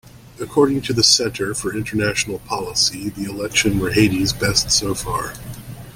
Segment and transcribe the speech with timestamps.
[0.39, 5.35] According to the Center for International Policy, the elections were Haiti's best so far.